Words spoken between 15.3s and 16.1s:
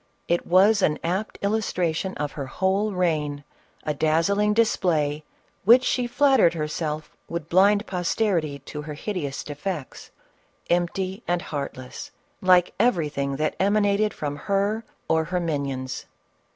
minions.